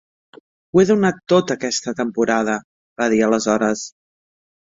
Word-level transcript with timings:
"Ho 0.75 0.79
he 0.83 0.85
donat 0.91 1.19
tot 1.33 1.53
aquesta 1.55 1.93
temporada", 2.01 2.57
va 3.01 3.09
dir 3.15 3.23
aleshores. 3.27 3.87